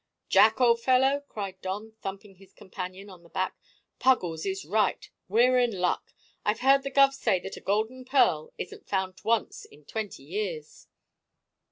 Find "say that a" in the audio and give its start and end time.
7.13-7.61